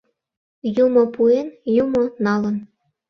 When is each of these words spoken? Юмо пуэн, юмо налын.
Юмо 0.83 1.03
пуэн, 1.13 1.47
юмо 1.83 2.01
налын. 2.25 2.55